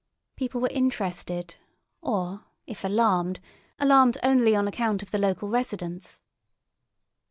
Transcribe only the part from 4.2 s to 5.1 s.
only on account